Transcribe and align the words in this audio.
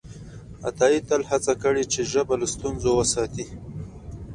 عطایي 0.67 0.99
تل 1.09 1.21
هڅه 1.31 1.53
کړې 1.63 1.83
چې 1.91 1.99
ژبه 2.11 2.35
له 2.41 2.47
ستونزو 2.53 2.89
وساتي. 2.95 3.45